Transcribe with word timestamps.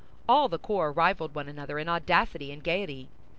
All 0.27 0.49
the 0.49 0.57
corps 0.57 0.91
rivaled 0.91 1.35
one 1.35 1.47
another 1.47 1.77
in 1.77 1.87
audacity 1.87 2.51
and 2.51 2.63
gaiety. 2.63 3.07